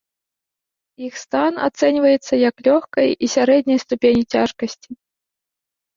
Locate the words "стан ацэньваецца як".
1.23-2.55